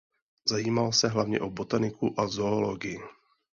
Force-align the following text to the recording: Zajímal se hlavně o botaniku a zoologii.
Zajímal 0.45 0.91
se 0.91 1.07
hlavně 1.09 1.39
o 1.41 1.49
botaniku 1.49 2.13
a 2.19 2.27
zoologii. 2.27 2.99